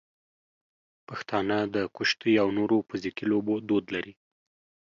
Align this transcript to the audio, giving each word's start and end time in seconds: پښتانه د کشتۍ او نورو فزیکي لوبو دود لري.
پښتانه 1.07 1.57
د 1.75 1.75
کشتۍ 1.95 2.33
او 2.43 2.47
نورو 2.57 2.77
فزیکي 2.87 3.25
لوبو 3.31 3.55
دود 3.67 3.85
لري. 3.95 4.13